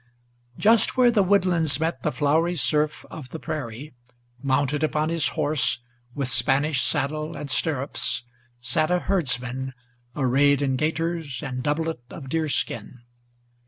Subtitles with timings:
[0.57, 3.93] Just where the woodlands met the flowery surf of the prairie,
[4.41, 5.77] Mounted upon his horse,
[6.15, 8.23] with Spanish saddle and stirrups,
[8.59, 9.75] Sat a herdsman,
[10.15, 13.01] arrayed in gaiters and doublet of deerskin.